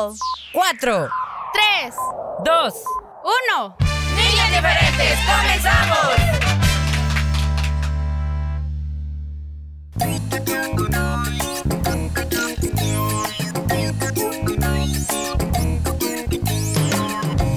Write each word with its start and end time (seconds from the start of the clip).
5, 0.00 0.16
4, 0.52 1.08
3, 1.52 1.94
2, 2.44 2.74
1. 3.52 3.76
Niñas 4.16 4.48
diferentes, 4.48 5.18
comenzamos. 5.26 6.40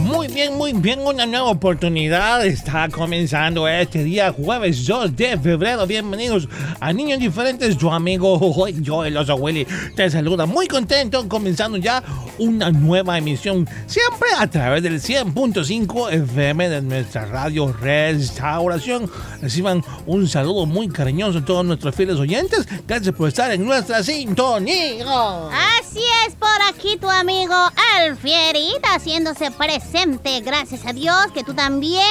Muy 0.02 0.28
bien, 0.28 0.58
muy 0.58 0.74
bien, 0.74 1.00
una 1.00 1.26
nueva 1.26 1.46
oportunidad 1.50 2.46
está 2.46 2.90
comenzando 2.90 3.68
este 3.70 4.04
día 4.04 4.34
jueves 4.34 4.86
2 4.86 5.16
de 5.16 5.38
febrero. 5.38 5.88
Bienvenidos 5.88 6.50
a 6.84 6.92
Niños 6.92 7.18
Diferentes, 7.18 7.78
tu 7.78 7.90
amigo 7.90 8.68
yo, 8.82 9.06
el 9.06 9.18
te 9.96 10.10
saluda 10.10 10.46
muy 10.46 10.68
contento, 10.68 11.30
comenzando 11.30 11.78
ya 11.78 12.04
una 12.40 12.72
nueva 12.72 13.18
emisión, 13.18 13.66
siempre 13.88 14.28
a 14.38 14.48
través 14.48 14.84
del 14.84 15.00
100.5 15.00 16.12
FM 16.12 16.68
de 16.68 16.82
nuestra 16.82 17.26
radio 17.26 17.72
Restauración. 17.72 19.10
Reciban 19.42 19.82
un 20.06 20.28
saludo 20.28 20.66
muy 20.66 20.90
cariñoso 20.90 21.40
a 21.40 21.46
todos 21.46 21.64
nuestros 21.64 21.96
fieles 21.96 22.18
oyentes. 22.18 22.68
Gracias 22.86 23.16
por 23.16 23.30
estar 23.30 23.50
en 23.54 23.64
nuestra 23.64 24.04
sintonía. 24.04 25.06
Así 25.80 26.02
es, 26.28 26.36
por 26.36 26.50
aquí 26.68 26.98
tu 26.98 27.10
amigo 27.10 27.56
El 28.02 28.18
Fierita 28.18 28.96
haciéndose 28.96 29.52
presente. 29.52 30.42
Gracias 30.42 30.86
a 30.86 30.92
Dios 30.92 31.28
que 31.34 31.46
tú 31.46 31.54
también 31.54 32.04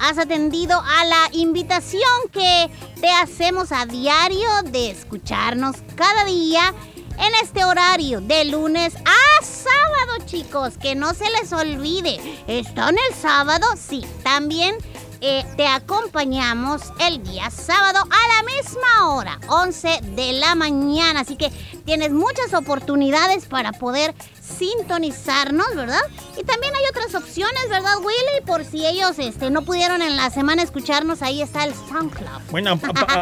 has 0.00 0.18
atendido 0.18 0.80
a 0.80 1.04
la 1.04 1.28
invitación 1.32 2.02
que 2.32 2.70
te 3.00 3.10
hacemos 3.10 3.72
a 3.72 3.86
diario 3.86 4.48
de 4.64 4.90
escucharnos 4.90 5.76
cada 5.96 6.24
día 6.24 6.74
en 7.18 7.34
este 7.42 7.64
horario 7.64 8.20
de 8.20 8.44
lunes 8.44 8.94
a 8.96 9.44
sábado, 9.44 10.24
chicos. 10.26 10.74
Que 10.78 10.94
no 10.94 11.14
se 11.14 11.28
les 11.30 11.52
olvide. 11.52 12.18
¿Están 12.46 12.96
el 12.96 13.14
sábado? 13.14 13.66
Sí. 13.76 14.04
También 14.22 14.76
eh, 15.20 15.44
te 15.56 15.66
acompañamos 15.66 16.82
el 17.00 17.22
día 17.24 17.50
sábado 17.50 17.98
a 18.02 18.36
la 18.36 18.54
misma 18.54 19.14
hora, 19.14 19.40
11 19.48 20.00
de 20.14 20.32
la 20.34 20.54
mañana. 20.54 21.20
Así 21.20 21.36
que 21.36 21.50
tienes 21.84 22.12
muchas 22.12 22.54
oportunidades 22.54 23.46
para 23.46 23.72
poder 23.72 24.14
sintonizarnos, 24.58 25.66
¿verdad? 25.74 26.00
Y 26.36 26.44
también 26.44 26.72
hay 26.74 26.82
otras 26.90 27.14
opciones, 27.14 27.68
¿verdad, 27.68 27.96
Willy? 27.98 28.46
Por 28.46 28.64
si 28.64 28.86
ellos 28.86 29.18
este, 29.18 29.50
no 29.50 29.62
pudieron 29.62 30.02
en 30.02 30.16
la 30.16 30.30
semana 30.30 30.62
escucharnos, 30.62 31.22
ahí 31.22 31.42
está 31.42 31.64
el 31.64 31.74
SoundCloud. 31.74 32.42
Bueno, 32.50 32.78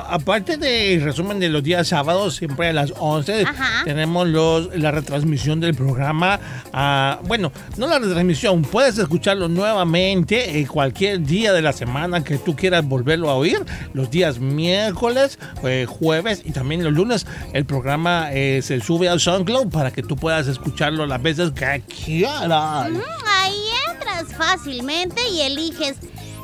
aparte 0.09 0.57
del 0.57 1.03
resumen 1.03 1.41
de 1.41 1.49
los 1.49 1.63
días 1.63 1.89
sábados, 1.89 2.37
siempre 2.37 2.69
a 2.69 2.73
las 2.73 2.93
11, 2.99 3.43
Ajá. 3.43 3.85
tenemos 3.85 4.29
los, 4.29 4.77
la 4.77 4.91
retransmisión 4.91 5.61
del 5.61 5.75
programa. 5.75 6.39
ah, 6.73 7.21
bueno, 7.25 7.53
no 7.77 7.87
la 7.87 7.99
retransmisión, 7.99 8.63
puedes 8.63 8.99
escucharlo 8.99 9.49
nuevamente 9.49 10.61
eh, 10.61 10.67
cualquier 10.67 11.21
día 11.23 11.53
de 11.53 11.63
la 11.63 11.73
semana 11.73 12.23
que 12.23 12.39
tú 12.39 12.55
quieras 12.55 12.87
volverlo 12.87 13.31
a 13.31 13.35
oír. 13.35 13.65
Los 13.95 14.11
días 14.11 14.39
miércoles, 14.39 15.39
eh, 15.65 15.87
jueves 15.89 16.43
y 16.45 16.53
también 16.53 16.85
los 16.85 16.93
lunes, 16.93 17.27
el 17.53 17.65
programa 17.65 18.29
eh, 18.33 18.61
se 18.63 18.81
sube 18.81 19.09
al 19.09 19.21
SoundCloud 19.21 19.71
para 19.71 19.91
que 19.91 20.03
tú 20.03 20.17
puedas 20.17 20.47
escucharlo 20.47 21.07
las 21.17 21.23
veces 21.23 21.51
que 21.53 21.83
quieras. 21.83 22.91
Ahí 23.27 23.65
entras 23.91 24.35
fácilmente 24.37 25.27
y 25.31 25.41
eliges 25.41 25.97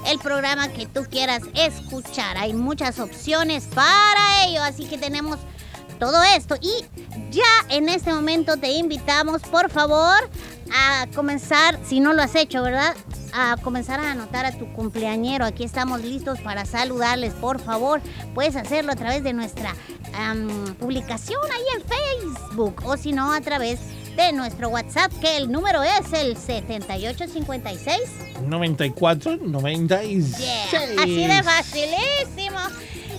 el 0.06 0.18
programa 0.18 0.68
que 0.68 0.86
tú 0.86 1.02
quieras 1.10 1.42
escuchar. 1.54 2.38
Hay 2.38 2.54
muchas 2.54 2.98
opciones 2.98 3.64
para 3.74 4.46
ello, 4.46 4.62
así 4.62 4.86
que 4.86 4.96
tenemos 4.96 5.38
todo 5.98 6.22
esto. 6.22 6.56
Y 6.62 6.72
ya 7.30 7.42
en 7.68 7.90
este 7.90 8.14
momento 8.14 8.56
te 8.56 8.70
invitamos, 8.70 9.42
por 9.42 9.70
favor, 9.70 10.16
a 10.74 11.06
comenzar, 11.14 11.78
si 11.84 12.00
no 12.00 12.14
lo 12.14 12.22
has 12.22 12.34
hecho, 12.34 12.62
¿verdad? 12.62 12.96
A 13.34 13.58
comenzar 13.62 14.00
a 14.00 14.12
anotar 14.12 14.46
a 14.46 14.52
tu 14.52 14.72
cumpleañero. 14.72 15.44
Aquí 15.44 15.64
estamos 15.64 16.00
listos 16.00 16.40
para 16.40 16.64
saludarles, 16.64 17.34
por 17.34 17.60
favor. 17.60 18.00
Puedes 18.34 18.56
hacerlo 18.56 18.92
a 18.92 18.96
través 18.96 19.22
de 19.22 19.34
nuestra 19.34 19.74
publicación 20.78 21.40
ahí 21.44 21.62
en 21.76 21.82
Facebook 21.82 22.82
o 22.84 22.96
si 22.96 23.12
no 23.12 23.32
a 23.32 23.40
través 23.42 23.78
de 23.80 24.01
nuestro 24.32 24.68
WhatsApp, 24.68 25.12
que 25.20 25.36
el 25.36 25.50
número 25.50 25.82
es 25.82 26.12
el 26.12 26.36
7856. 26.36 28.00
94, 28.46 29.36
96. 29.36 30.38
Yeah, 30.38 31.02
así 31.02 31.26
de 31.26 31.42
facilísimo. 31.42 32.60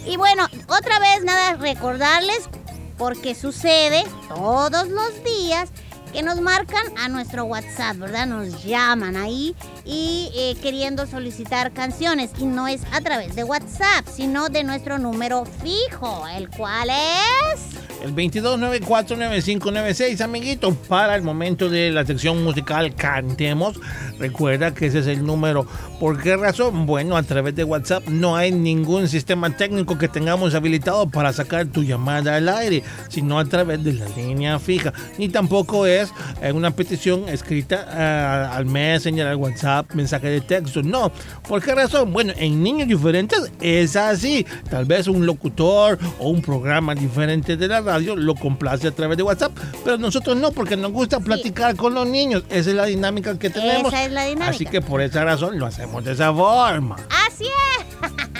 Y 0.06 0.18
bueno, 0.18 0.48
otra 0.68 1.00
vez 1.00 1.24
nada, 1.24 1.56
recordarles, 1.56 2.50
porque 2.98 3.36
sucede 3.36 4.04
todos 4.28 4.90
los 4.90 5.24
días 5.24 5.69
que 6.13 6.21
nos 6.21 6.39
marcan 6.39 6.83
a 6.98 7.10
nuestro 7.10 7.45
WhatsApp, 7.45 7.98
¿verdad? 7.98 8.27
Nos 8.27 8.63
llaman 8.63 9.18
ahí 9.18 9.56
y 9.83 10.30
eh, 10.36 10.56
queriendo 10.62 11.07
solicitar 11.07 11.74
canciones. 11.74 12.30
Y 12.38 12.45
no 12.45 12.68
es 12.68 12.81
a 12.92 13.01
través 13.01 13.36
de 13.36 13.44
WhatsApp, 13.44 14.06
sino 14.07 14.50
de 14.50 14.63
nuestro 14.63 15.00
número 15.00 15.45
fijo, 15.45 16.27
el 16.38 16.50
cual 16.50 16.92
es... 16.92 17.83
El 18.04 18.13
22949596, 18.15 20.21
amiguito, 20.21 20.75
para 20.89 21.15
el 21.15 21.21
momento 21.21 21.69
de 21.69 21.89
la 21.89 22.06
sección 22.06 22.44
musical 22.44 22.94
Cantemos. 22.95 23.80
Recuerda 24.19 24.74
que 24.74 24.88
ese 24.88 25.00
es 25.00 25.07
el 25.07 25.25
número. 25.25 25.66
¿Por 26.01 26.21
qué 26.21 26.36
razón? 26.36 26.86
Bueno, 26.86 27.16
a 27.16 27.24
través 27.24 27.56
de 27.56 27.63
WhatsApp 27.63 28.09
no 28.09 28.36
hay 28.36 28.51
ningún 28.51 29.07
sistema 29.07 29.56
técnico 29.56 29.98
que 29.98 30.09
tengamos 30.09 30.54
habilitado 30.54 31.09
para 31.09 31.31
sacar 31.31 31.68
tu 31.68 31.81
llamada 31.81 32.36
al 32.36 32.50
aire, 32.50 32.83
sino 33.07 33.39
a 33.39 33.45
través 33.45 33.81
de 33.81 33.94
la 33.94 34.09
línea 34.09 34.59
fija. 34.59 34.92
Ni 35.18 35.30
tampoco 35.30 35.86
es 35.86 36.03
eh, 36.42 36.52
una 36.52 36.72
petición 36.72 37.30
escrita 37.30 37.88
eh, 37.90 38.48
al 38.52 38.66
Messenger, 38.66 39.28
al 39.28 39.36
WhatsApp, 39.36 39.94
mensaje 39.94 40.30
de 40.30 40.42
texto. 40.42 40.82
No. 40.84 41.12
¿Por 41.48 41.62
qué 41.62 41.76
razón? 41.76 42.14
Bueno, 42.14 42.34
en 42.38 42.64
niños 42.64 42.88
diferentes 42.88 43.52
es 43.62 43.96
así. 43.96 44.46
Tal 44.70 44.86
vez 44.86 45.08
un 45.08 45.26
locutor 45.26 46.00
o 46.20 46.30
un 46.30 46.42
programa 46.42 46.96
diferente 46.96 47.58
de 47.58 47.68
la 47.68 47.82
radio 47.82 48.16
lo 48.16 48.36
complace 48.36 48.88
a 48.88 48.92
través 48.92 49.18
de 49.18 49.24
WhatsApp, 49.24 49.52
pero 49.84 49.98
nosotros 49.98 50.38
no, 50.38 50.52
porque 50.52 50.78
nos 50.78 50.92
gusta 50.92 51.20
platicar 51.20 51.76
con 51.76 51.94
los 51.94 52.08
niños. 52.08 52.44
Esa 52.50 52.70
es 52.70 52.76
la 52.76 52.86
dinámica 52.86 53.38
que 53.38 53.50
tenemos. 53.50 53.94
Esa 53.94 54.06
es 54.06 54.12
la 54.12 54.26
dinámica. 54.26 54.56
Así 54.56 54.66
que 54.66 54.82
por 54.82 55.02
esa 55.02 55.24
razón 55.24 55.60
lo 55.60 55.66
hacemos 55.66 56.04
de 56.04 56.14
esa 56.14 56.34
forma. 56.34 56.96
Así 57.28 57.46
es. 57.46 58.12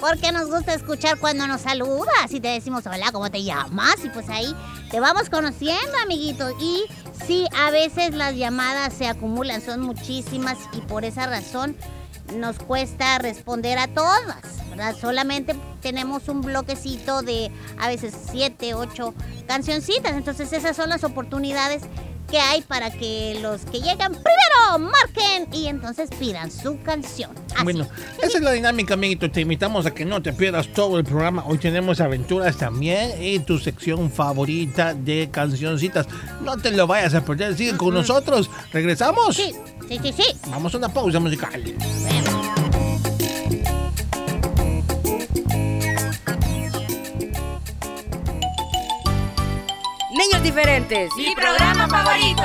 porque 0.00 0.32
nos 0.32 0.50
gusta 0.50 0.74
escuchar 0.74 1.18
cuando 1.18 1.46
nos 1.46 1.60
saludas 1.60 2.30
y 2.30 2.40
te 2.40 2.48
decimos 2.48 2.86
hola, 2.86 3.12
¿cómo 3.12 3.30
te 3.30 3.44
llamas? 3.44 3.96
Y 4.02 4.08
pues 4.08 4.28
ahí 4.30 4.54
te 4.90 4.98
vamos 4.98 5.28
conociendo, 5.28 5.92
amiguito. 6.02 6.50
Y 6.58 6.84
sí, 7.26 7.46
a 7.56 7.70
veces 7.70 8.14
las 8.14 8.36
llamadas 8.36 8.92
se 8.92 9.06
acumulan, 9.06 9.60
son 9.62 9.80
muchísimas 9.80 10.58
y 10.72 10.80
por 10.82 11.04
esa 11.04 11.26
razón 11.26 11.76
nos 12.36 12.58
cuesta 12.58 13.18
responder 13.18 13.78
a 13.78 13.88
todas. 13.88 14.38
Solamente 14.98 15.54
tenemos 15.82 16.28
un 16.28 16.40
bloquecito 16.40 17.22
de 17.22 17.50
a 17.78 17.88
veces 17.88 18.14
siete, 18.30 18.74
ocho 18.74 19.14
cancioncitas, 19.46 20.12
entonces 20.12 20.52
esas 20.52 20.76
son 20.76 20.88
las 20.88 21.04
oportunidades 21.04 21.82
que 22.30 22.38
hay 22.38 22.62
para 22.62 22.90
que 22.90 23.38
los 23.42 23.62
que 23.62 23.80
llegan 23.80 24.12
primero 24.12 24.78
marquen 24.78 25.52
y 25.52 25.66
entonces 25.66 26.10
pidan 26.18 26.50
su 26.50 26.80
canción. 26.82 27.30
Bueno, 27.64 27.86
esa 28.22 28.38
es 28.38 28.44
la 28.44 28.52
dinámica, 28.52 28.94
amiguito. 28.94 29.30
Te 29.30 29.40
invitamos 29.40 29.86
a 29.86 29.90
que 29.92 30.04
no 30.04 30.22
te 30.22 30.32
pierdas 30.32 30.68
todo 30.68 30.98
el 30.98 31.04
programa. 31.04 31.44
Hoy 31.46 31.58
tenemos 31.58 32.00
aventuras 32.00 32.56
también 32.56 33.20
y 33.20 33.40
tu 33.40 33.58
sección 33.58 34.10
favorita 34.10 34.94
de 34.94 35.28
cancioncitas. 35.30 36.06
No 36.42 36.56
te 36.56 36.70
lo 36.70 36.86
vayas 36.86 37.14
a 37.14 37.24
perder. 37.24 37.56
Sigue 37.56 37.76
con 37.76 37.94
nosotros. 37.94 38.48
¿Regresamos? 38.72 39.34
Sí, 39.34 39.52
sí, 39.88 39.98
sí, 40.02 40.12
sí. 40.16 40.36
Vamos 40.48 40.72
a 40.74 40.78
una 40.78 40.88
pausa 40.88 41.18
musical. 41.18 41.62
Diferentes. 50.42 51.10
Mi 51.16 51.34
programa 51.34 51.86
favorito. 51.86 52.42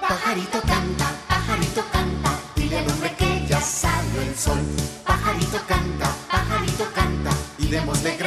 Pajarito 0.00 0.60
canta, 0.62 1.06
pajarito 1.28 1.84
canta, 1.92 2.30
dile 2.56 2.78
al 2.78 2.88
hombre 2.88 3.14
que 3.16 3.46
ya 3.46 3.60
salió 3.60 4.22
el 4.22 4.34
sol. 4.36 4.58
Pajarito 5.06 5.58
canta, 5.68 6.10
pajarito 6.30 6.84
canta, 6.94 7.30
y 7.58 7.66
démosle. 7.66 8.21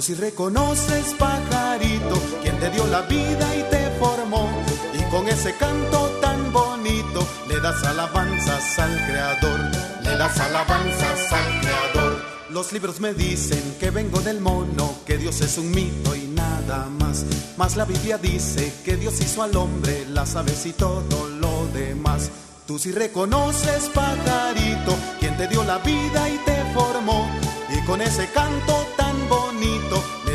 Tú 0.00 0.06
si 0.06 0.14
reconoces, 0.14 1.12
pajarito, 1.18 2.18
quien 2.40 2.58
te 2.58 2.70
dio 2.70 2.86
la 2.86 3.02
vida 3.02 3.54
y 3.54 3.62
te 3.64 3.90
formó. 3.98 4.48
Y 4.94 5.02
con 5.10 5.28
ese 5.28 5.54
canto 5.56 6.06
tan 6.22 6.50
bonito 6.54 7.20
le 7.46 7.60
das 7.60 7.84
alabanzas 7.84 8.78
al 8.78 8.96
Creador. 9.06 9.60
Le 10.02 10.16
das 10.16 10.40
alabanzas 10.40 11.32
al 11.34 11.60
Creador. 11.60 12.22
Los 12.48 12.72
libros 12.72 12.98
me 12.98 13.12
dicen 13.12 13.76
que 13.78 13.90
vengo 13.90 14.20
del 14.20 14.40
mono, 14.40 14.94
que 15.04 15.18
Dios 15.18 15.42
es 15.42 15.58
un 15.58 15.70
mito 15.70 16.16
y 16.16 16.28
nada 16.28 16.86
más. 16.98 17.26
Mas 17.58 17.76
la 17.76 17.84
Biblia 17.84 18.16
dice 18.16 18.72
que 18.82 18.96
Dios 18.96 19.20
hizo 19.20 19.42
al 19.42 19.54
hombre, 19.54 20.06
las 20.08 20.34
aves 20.34 20.64
y 20.64 20.72
todo 20.72 21.28
lo 21.28 21.66
demás. 21.74 22.30
Tú 22.66 22.78
si 22.78 22.90
reconoces, 22.90 23.90
pajarito, 23.90 24.96
quien 25.18 25.36
te 25.36 25.46
dio 25.46 25.62
la 25.62 25.76
vida 25.76 26.26
y 26.30 26.38
te 26.38 26.56
formó. 26.72 27.28
Y 27.68 27.84
con 27.84 28.00
ese 28.00 28.30
canto 28.32 28.86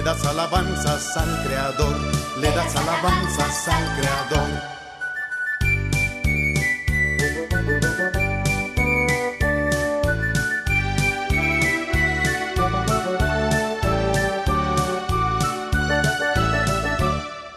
das 0.05 0.23
alabanzas 0.23 1.17
al 1.17 1.43
Creador, 1.43 1.95
le 2.37 2.51
das 2.51 2.75
alabanzas 2.75 3.67
al 3.67 3.85
Creador. 3.97 4.49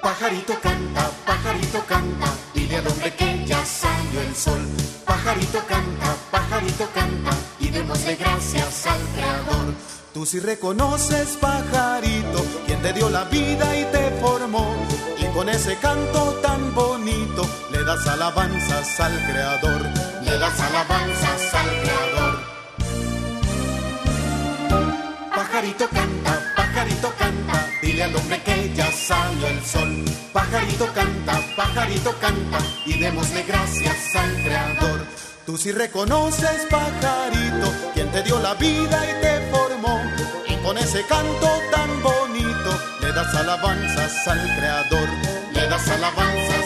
Pajarito 0.00 0.54
canta, 0.62 1.10
pajarito 1.26 1.84
canta, 1.86 2.28
dile 2.54 2.76
al 2.78 2.86
hombre 2.86 3.14
que 3.14 3.44
ya 3.44 3.62
salió 3.66 4.22
el 4.22 4.34
sol. 4.34 4.66
Pajarito 5.04 5.58
canta, 5.66 6.16
pajarito 6.30 6.88
canta, 6.94 7.30
y 7.60 7.68
démosle 7.68 8.16
gracias 8.16 8.86
al 8.86 9.00
Creador. 9.14 9.97
Tú 10.12 10.24
si 10.24 10.40
reconoces, 10.40 11.36
pajarito, 11.40 12.44
quien 12.66 12.80
te 12.80 12.92
dio 12.94 13.10
la 13.10 13.24
vida 13.24 13.76
y 13.76 13.84
te 13.92 14.10
formó. 14.20 14.74
Y 15.18 15.26
con 15.34 15.48
ese 15.48 15.76
canto 15.76 16.38
tan 16.42 16.74
bonito 16.74 17.46
le 17.70 17.84
das 17.84 18.06
alabanzas 18.06 19.00
al 19.00 19.12
Creador, 19.26 19.82
Le 20.24 20.38
das 20.38 20.60
alabanzas 20.60 21.54
al 21.54 21.66
Creador. 21.82 22.40
Pajarito 25.34 25.88
canta, 25.88 26.47
pajarito 26.78 27.12
canta, 27.18 27.66
dile 27.82 28.04
al 28.04 28.14
hombre 28.14 28.40
que 28.42 28.72
ya 28.74 28.90
salió 28.92 29.48
el 29.48 29.64
sol. 29.64 30.04
Pajarito 30.32 30.86
canta, 30.94 31.40
pajarito 31.56 32.14
canta, 32.20 32.58
y 32.86 32.98
démosle 33.00 33.42
gracias 33.42 34.14
al 34.14 34.32
Creador. 34.44 35.00
Tú 35.44 35.56
si 35.56 35.72
reconoces, 35.72 36.66
pajarito, 36.70 37.72
quien 37.94 38.08
te 38.12 38.22
dio 38.22 38.38
la 38.38 38.54
vida 38.54 38.96
y 39.10 39.20
te 39.20 39.50
formó. 39.50 40.00
Y 40.48 40.54
con 40.64 40.78
ese 40.78 41.02
canto 41.06 41.48
tan 41.72 42.00
bonito 42.00 42.70
le 43.00 43.12
das 43.12 43.34
alabanzas 43.34 44.28
al 44.28 44.40
Creador, 44.56 45.08
Le 45.54 45.66
das 45.66 45.88
alabanzas. 45.88 46.57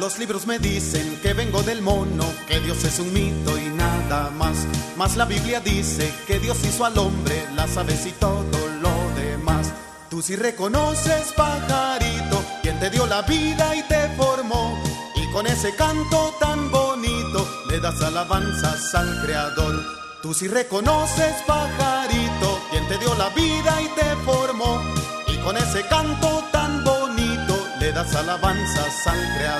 Los 0.00 0.18
libros 0.18 0.46
me 0.46 0.58
dicen 0.58 1.20
que 1.22 1.34
vengo 1.34 1.62
del 1.62 1.82
mono, 1.82 2.24
que 2.48 2.58
Dios 2.60 2.82
es 2.84 2.98
un 3.00 3.12
mito 3.12 3.58
y 3.58 3.68
nada 3.68 4.30
más. 4.30 4.56
Mas 4.96 5.14
la 5.18 5.26
Biblia 5.26 5.60
dice 5.60 6.10
que 6.26 6.38
Dios 6.38 6.56
hizo 6.64 6.86
al 6.86 6.96
hombre, 6.96 7.44
las 7.54 7.76
aves 7.76 8.06
y 8.06 8.12
todo 8.12 8.66
lo 8.80 9.20
demás. 9.20 9.70
Tú 10.08 10.22
si 10.22 10.36
reconoces, 10.36 11.34
pajarito, 11.36 12.42
quien 12.62 12.80
te 12.80 12.88
dio 12.88 13.06
la 13.06 13.20
vida 13.20 13.76
y 13.76 13.82
te 13.82 14.08
formó. 14.16 14.74
Y 15.16 15.30
con 15.32 15.46
ese 15.46 15.76
canto 15.76 16.34
tan 16.40 16.70
bonito 16.70 17.46
le 17.68 17.78
das 17.78 18.00
alabanzas 18.00 18.94
al 18.94 19.22
Creador. 19.22 19.84
Tú 20.22 20.32
si 20.32 20.48
reconoces, 20.48 21.34
pajarito, 21.46 22.58
quien 22.70 22.88
te 22.88 22.96
dio 22.96 23.14
la 23.16 23.28
vida 23.30 23.82
y 23.82 23.88
te 23.88 24.16
formó. 24.24 24.82
Y 25.26 25.36
con 25.40 25.58
ese 25.58 25.86
canto 25.88 26.42
tan 26.50 26.84
bonito 26.84 27.66
le 27.78 27.92
das 27.92 28.14
alabanzas 28.14 29.06
al 29.06 29.18
Creador. 29.36 29.59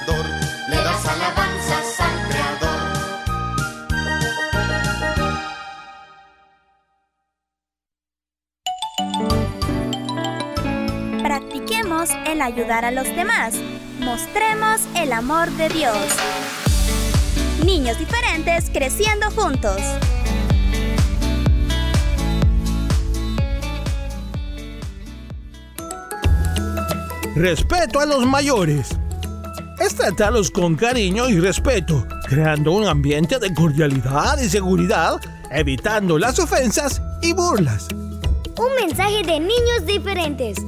Le 1.01 1.07
das 1.07 1.15
alabanzas 1.17 2.01
al 2.01 2.29
Creador. 2.29 2.81
Practiquemos 11.23 12.11
el 12.27 12.43
ayudar 12.43 12.85
a 12.85 12.91
los 12.91 13.07
demás. 13.17 13.55
Mostremos 14.01 14.81
el 14.95 15.13
amor 15.13 15.51
de 15.53 15.69
Dios. 15.71 15.97
Niños 17.65 17.99
diferentes 17.99 18.69
creciendo 18.71 19.31
juntos. 19.31 19.81
Respeto 27.37 28.01
a 28.01 28.07
los 28.07 28.27
mayores. 28.27 28.99
Es 29.91 29.97
tratarlos 29.97 30.53
con 30.53 30.77
cariño 30.77 31.29
y 31.29 31.41
respeto, 31.41 32.07
creando 32.29 32.71
un 32.71 32.87
ambiente 32.87 33.41
de 33.41 33.53
cordialidad 33.53 34.39
y 34.41 34.49
seguridad, 34.49 35.21
evitando 35.51 36.17
las 36.17 36.39
ofensas 36.39 37.03
y 37.23 37.33
burlas. 37.33 37.89
Un 38.57 38.73
mensaje 38.81 39.25
de 39.25 39.41
niños 39.41 39.85
diferentes. 39.87 40.59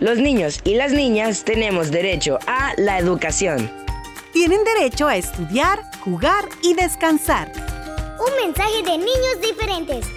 Los 0.00 0.18
niños 0.18 0.60
y 0.64 0.74
las 0.74 0.90
niñas 0.90 1.44
tenemos 1.44 1.92
derecho 1.92 2.40
a 2.48 2.72
la 2.76 2.98
educación. 2.98 3.70
Tienen 4.32 4.64
derecho 4.64 5.06
a 5.06 5.16
estudiar, 5.16 5.78
jugar 6.00 6.48
y 6.60 6.74
descansar. 6.74 7.52
Un 8.18 8.44
mensaje 8.44 8.82
de 8.82 8.98
niños 8.98 9.40
diferentes. 9.40 10.13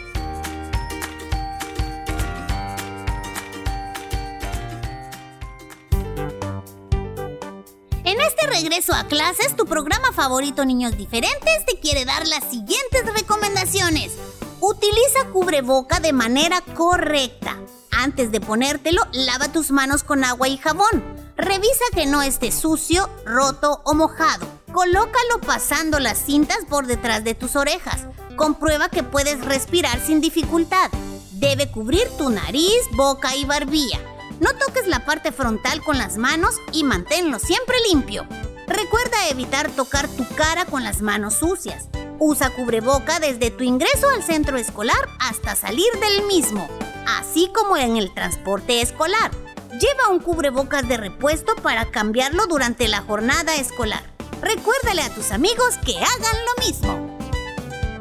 Regreso 8.62 8.92
a 8.96 9.04
clases, 9.04 9.56
tu 9.56 9.68
programa 9.68 10.12
favorito 10.14 10.66
Niños 10.66 10.98
Diferentes 10.98 11.64
te 11.68 11.80
quiere 11.80 12.06
dar 12.06 12.26
las 12.26 12.44
siguientes 12.44 13.06
recomendaciones. 13.14 14.14
Utiliza 14.62 15.28
cubreboca 15.32 16.00
de 16.00 16.12
manera 16.12 16.62
correcta. 16.62 17.56
Antes 17.92 18.32
de 18.32 18.42
ponértelo, 18.42 19.04
lava 19.12 19.52
tus 19.52 19.70
manos 19.70 20.04
con 20.04 20.24
agua 20.24 20.48
y 20.48 20.58
jabón. 20.58 21.04
Revisa 21.36 21.86
que 21.94 22.08
no 22.08 22.24
esté 22.24 22.52
sucio, 22.52 23.08
roto 23.26 23.82
o 23.86 23.94
mojado. 23.94 24.48
Colócalo 24.72 25.40
pasando 25.46 26.00
las 26.00 26.18
cintas 26.18 26.66
por 26.68 26.88
detrás 26.88 27.24
de 27.24 27.36
tus 27.36 27.56
orejas. 27.56 28.08
Comprueba 28.38 28.90
que 28.90 29.04
puedes 29.04 29.46
respirar 29.46 30.04
sin 30.04 30.20
dificultad. 30.20 30.90
Debe 31.34 31.70
cubrir 31.70 32.10
tu 32.18 32.32
nariz, 32.32 32.82
boca 32.94 33.36
y 33.36 33.46
barbilla. 33.46 34.00
No 34.40 34.54
toques 34.54 34.88
la 34.88 35.06
parte 35.06 35.32
frontal 35.32 35.84
con 35.84 35.98
las 35.98 36.18
manos 36.18 36.56
y 36.72 36.84
manténlo 36.84 37.40
siempre 37.40 37.76
limpio. 37.90 38.28
Recuerda 38.68 39.30
evitar 39.30 39.72
tocar 39.72 40.08
tu 40.08 40.28
cara 40.36 40.66
con 40.66 40.84
las 40.84 41.02
manos 41.02 41.36
sucias. 41.36 41.88
Usa 42.20 42.52
cubreboca 42.52 43.20
desde 43.20 43.50
tu 43.50 43.64
ingreso 43.64 44.10
al 44.10 44.24
centro 44.24 44.58
escolar 44.58 45.10
hasta 45.20 45.56
salir 45.56 45.92
del 46.00 46.26
mismo, 46.28 46.68
así 47.08 47.50
como 47.54 47.78
en 47.78 47.98
el 47.98 48.14
transporte 48.14 48.82
escolar. 48.82 49.32
Lleva 49.72 50.10
un 50.10 50.20
cubrebocas 50.20 50.88
de 50.88 50.98
repuesto 50.98 51.56
para 51.56 51.90
cambiarlo 51.90 52.48
durante 52.48 52.88
la 52.88 53.02
jornada 53.02 53.56
escolar. 53.56 54.04
Recuérdale 54.42 55.02
a 55.02 55.14
tus 55.14 55.32
amigos 55.32 55.78
que 55.84 55.96
hagan 55.98 56.38
lo 56.46 56.66
mismo. 56.66 57.18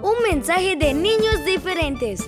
Un 0.02 0.22
mensaje 0.22 0.76
de 0.76 0.92
niños 0.92 1.44
diferentes. 1.44 2.20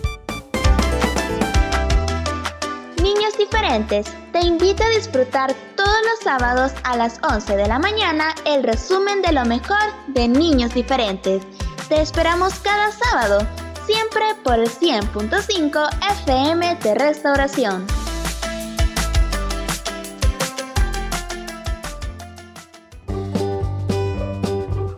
Niños 3.03 3.39
diferentes, 3.39 4.07
te 4.33 4.41
invito 4.41 4.83
a 4.83 4.89
disfrutar 4.89 5.55
todos 5.77 5.99
los 6.11 6.19
sábados 6.25 6.73
a 6.83 6.97
las 6.97 7.21
11 7.23 7.57
de 7.57 7.69
la 7.69 7.79
mañana 7.79 8.35
el 8.45 8.65
resumen 8.65 9.23
de 9.23 9.33
lo 9.33 9.45
mejor 9.45 9.79
de 10.09 10.27
Niños 10.27 10.75
diferentes. 10.75 11.43
Te 11.89 12.01
esperamos 12.01 12.55
cada 12.61 12.91
sábado, 12.91 13.47
siempre 13.87 14.23
por 14.43 14.59
el 14.59 14.69
100.5 14.69 15.89
FM 16.25 16.75
de 16.77 16.95
Restauración. 16.95 17.87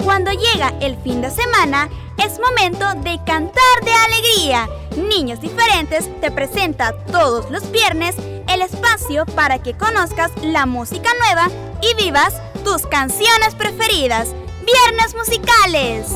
Cuando 0.02 0.30
llega 0.32 0.72
el 0.80 0.96
fin 1.02 1.20
de 1.20 1.30
semana, 1.30 1.88
es 2.16 2.40
momento 2.40 2.86
de 3.02 3.18
cantar 3.24 3.84
de 3.84 3.92
alegría. 3.92 4.68
Niños 4.96 5.40
Diferentes 5.40 6.08
te 6.20 6.30
presenta 6.30 6.92
todos 7.06 7.50
los 7.50 7.70
viernes 7.70 8.16
el 8.48 8.62
espacio 8.62 9.24
para 9.26 9.62
que 9.62 9.76
conozcas 9.76 10.32
la 10.42 10.66
música 10.66 11.10
nueva 11.18 11.48
y 11.82 12.02
vivas 12.02 12.34
tus 12.64 12.86
canciones 12.86 13.54
preferidas. 13.54 14.34
Viernes 14.64 15.14
musicales. 15.14 16.06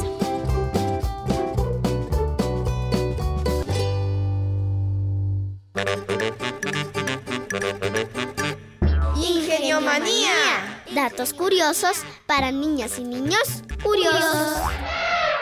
Ingeniomanía. 9.17 10.83
Datos 10.95 11.33
curiosos 11.33 12.05
para 12.27 12.51
niñas 12.53 12.99
y 12.99 13.05
niños 13.05 13.63
curiosos. 13.83 14.59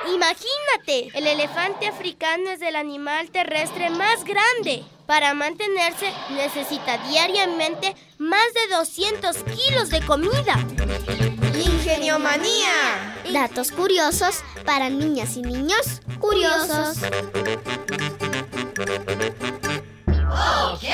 Imagínate, 0.06 1.16
el 1.16 1.26
elefante 1.26 1.86
africano 1.86 2.50
es 2.50 2.60
el 2.62 2.76
animal 2.76 3.30
terrestre 3.30 3.90
más 3.90 4.24
grande. 4.24 4.84
Para 5.06 5.34
mantenerse 5.34 6.12
necesita 6.30 6.98
diariamente 7.08 7.94
más 8.18 8.46
de 8.54 8.74
200 8.74 9.36
kilos 9.44 9.90
de 9.90 10.00
comida. 10.02 10.58
Ingeniomanía. 11.54 13.16
Datos 13.32 13.70
curiosos 13.70 14.42
para 14.64 14.88
niñas 14.90 15.36
y 15.36 15.42
niños 15.42 16.00
curiosos. 16.18 16.98
¡Ok! 20.72 20.84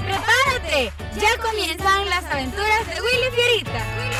¡Prepárate! 0.00 0.92
Ya 1.20 1.38
comienzan 1.40 2.08
las 2.08 2.24
aventuras 2.24 2.86
de 2.88 3.00
Willy 3.00 3.30
Fierita. 3.34 3.70
Willy 3.72 4.10
Fierita. 4.10 4.11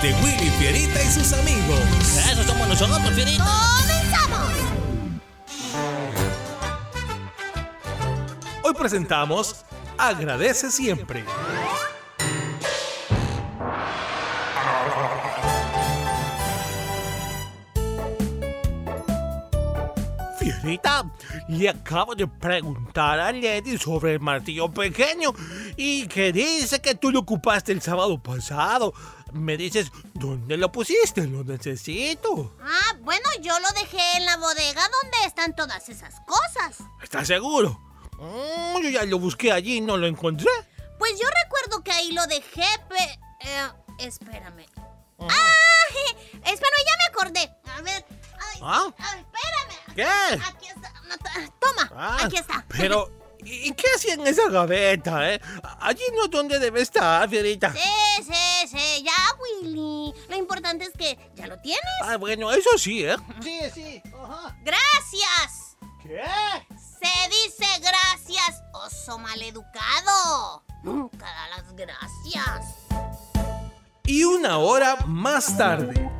De 0.00 0.14
Willy 0.22 0.50
Fierita 0.58 1.02
y 1.02 1.06
sus 1.10 1.32
amigos. 1.32 1.80
Eso 2.30 2.42
somos 2.44 2.68
nosotros, 2.68 3.10
Fierita. 3.14 3.44
¡Comenzamos! 3.44 4.52
Hoy 8.62 8.74
presentamos 8.74 9.64
Agradece 9.98 10.70
siempre. 10.70 11.24
Fierita, 20.42 21.04
le 21.48 21.68
acabo 21.68 22.14
de 22.16 22.26
preguntar 22.26 23.20
a 23.20 23.30
Lady 23.32 23.78
sobre 23.78 24.14
el 24.14 24.20
martillo 24.20 24.68
pequeño 24.70 25.32
y 25.76 26.06
que 26.08 26.32
dice 26.32 26.80
que 26.80 26.96
tú 26.96 27.12
lo 27.12 27.20
ocupaste 27.20 27.70
el 27.70 27.80
sábado 27.80 28.20
pasado. 28.20 28.92
Me 29.32 29.56
dices, 29.56 29.92
¿dónde 30.14 30.56
lo 30.56 30.70
pusiste? 30.72 31.26
Lo 31.26 31.44
necesito. 31.44 32.56
Ah, 32.60 32.96
bueno, 33.02 33.24
yo 33.40 33.52
lo 33.60 33.68
dejé 33.80 34.16
en 34.16 34.26
la 34.26 34.36
bodega 34.36 34.82
donde 35.02 35.26
están 35.26 35.54
todas 35.54 35.88
esas 35.88 36.16
cosas. 36.26 36.78
¿Estás 37.02 37.28
seguro? 37.28 37.80
Mm, 38.18 38.82
yo 38.82 38.90
ya 38.90 39.04
lo 39.04 39.18
busqué 39.20 39.52
allí 39.52 39.76
y 39.76 39.80
no 39.80 39.96
lo 39.96 40.06
encontré. 40.06 40.50
Pues 40.98 41.12
yo 41.12 41.26
recuerdo 41.44 41.82
que 41.84 41.92
ahí 41.92 42.12
lo 42.12 42.26
dejé, 42.26 42.66
pe... 42.88 43.20
eh, 43.48 43.68
espérame. 43.98 44.66
¡Ah! 45.20 45.52
Espera, 46.44 46.76
ya 46.86 46.96
me 46.98 47.04
acordé. 47.10 47.52
A 47.76 47.80
ver. 47.82 48.04
Ay, 48.40 48.60
¿Ah? 48.62 48.86
espérame. 48.98 49.71
¿Qué? 49.94 50.04
Aquí 50.04 50.66
está. 50.68 50.92
Toma, 51.60 51.90
Ah, 51.94 52.18
aquí 52.24 52.36
está. 52.36 52.64
Pero, 52.68 53.10
¿y 53.44 53.72
qué 53.72 53.84
hacía 53.94 54.14
en 54.14 54.26
esa 54.26 54.48
gaveta, 54.48 55.32
eh? 55.32 55.40
Allí 55.80 56.02
no 56.16 56.24
es 56.24 56.30
donde 56.30 56.58
debe 56.58 56.80
estar, 56.80 57.28
Fierita. 57.28 57.72
Sí, 57.72 58.22
sí, 58.24 58.68
sí, 58.68 59.04
ya, 59.04 59.12
Willy. 59.40 60.12
Lo 60.28 60.36
importante 60.36 60.84
es 60.84 60.92
que 60.96 61.18
ya 61.34 61.46
lo 61.46 61.58
tienes. 61.60 61.82
Ah, 62.04 62.16
bueno, 62.16 62.50
eso 62.52 62.70
sí, 62.78 63.04
¿eh? 63.04 63.16
Sí, 63.42 63.58
sí. 63.74 64.02
¡Gracias! 64.64 65.76
¿Qué? 66.02 66.22
Se 66.78 67.28
dice 67.28 67.66
gracias, 67.80 68.62
oso 68.72 69.18
maleducado. 69.18 70.64
Nunca 70.82 71.26
da 71.26 71.48
las 71.56 71.72
gracias. 71.74 72.74
Y 74.04 74.24
una 74.24 74.58
hora 74.58 74.96
más 75.06 75.56
tarde. 75.56 76.10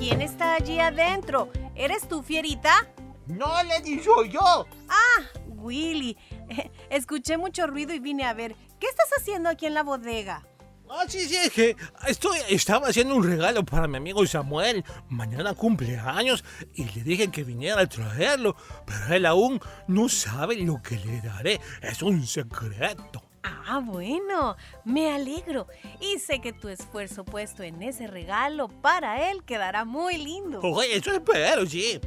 ¿Quién 0.00 0.22
está 0.22 0.54
allí 0.54 0.80
adentro? 0.80 1.50
¿Eres 1.74 2.08
tú, 2.08 2.22
Fierita? 2.22 2.88
No, 3.26 3.62
Lady, 3.64 4.00
soy 4.02 4.30
yo. 4.30 4.66
Ah, 4.88 5.20
Willy. 5.46 6.16
Escuché 6.90 7.36
mucho 7.36 7.66
ruido 7.66 7.92
y 7.92 7.98
vine 7.98 8.24
a 8.24 8.32
ver. 8.32 8.56
¿Qué 8.80 8.86
estás 8.86 9.10
haciendo 9.18 9.50
aquí 9.50 9.66
en 9.66 9.74
la 9.74 9.82
bodega? 9.82 10.42
Ah, 10.88 11.04
sí, 11.06 11.28
sí, 11.28 11.36
es 11.36 11.50
que 11.50 11.76
estoy, 12.08 12.38
estaba 12.48 12.88
haciendo 12.88 13.14
un 13.14 13.24
regalo 13.24 13.62
para 13.62 13.86
mi 13.86 13.98
amigo 13.98 14.26
Samuel. 14.26 14.82
Mañana 15.10 15.52
cumpleaños 15.52 16.44
y 16.72 16.84
le 16.84 17.02
dije 17.02 17.30
que 17.30 17.44
viniera 17.44 17.82
a 17.82 17.86
traerlo, 17.86 18.56
pero 18.86 19.14
él 19.14 19.26
aún 19.26 19.60
no 19.86 20.08
sabe 20.08 20.56
lo 20.56 20.80
que 20.80 20.96
le 20.96 21.20
daré. 21.20 21.60
Es 21.82 22.00
un 22.00 22.26
secreto. 22.26 23.29
Ah, 23.72 23.78
bueno, 23.78 24.56
me 24.84 25.12
alegro. 25.14 25.68
Y 26.00 26.18
sé 26.18 26.40
que 26.40 26.52
tu 26.52 26.68
esfuerzo 26.68 27.24
puesto 27.24 27.62
en 27.62 27.80
ese 27.84 28.08
regalo 28.08 28.66
para 28.66 29.30
él 29.30 29.44
quedará 29.44 29.84
muy 29.84 30.16
lindo. 30.18 30.58
Oye, 30.60 30.96
eso 30.96 31.12
espero, 31.12 31.64
sí. 31.66 32.00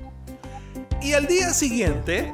Y 1.01 1.13
al 1.13 1.25
día 1.25 1.51
siguiente, 1.51 2.33